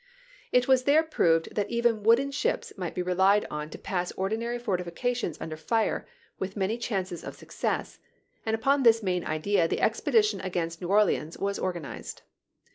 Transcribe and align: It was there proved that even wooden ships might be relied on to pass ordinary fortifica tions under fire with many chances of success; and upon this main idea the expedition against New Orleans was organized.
It 0.51 0.67
was 0.67 0.85
there 0.85 1.03
proved 1.03 1.53
that 1.53 1.69
even 1.69 2.01
wooden 2.01 2.31
ships 2.31 2.73
might 2.75 2.95
be 2.95 3.03
relied 3.03 3.45
on 3.51 3.69
to 3.69 3.77
pass 3.77 4.11
ordinary 4.13 4.57
fortifica 4.57 5.15
tions 5.15 5.37
under 5.39 5.55
fire 5.55 6.07
with 6.39 6.57
many 6.57 6.79
chances 6.79 7.23
of 7.23 7.35
success; 7.35 7.99
and 8.43 8.55
upon 8.55 8.81
this 8.81 9.03
main 9.03 9.23
idea 9.23 9.67
the 9.67 9.79
expedition 9.81 10.41
against 10.41 10.81
New 10.81 10.87
Orleans 10.87 11.37
was 11.37 11.59
organized. 11.59 12.23